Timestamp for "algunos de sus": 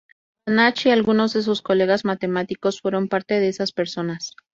0.89-1.61